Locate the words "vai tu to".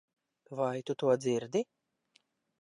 0.59-1.07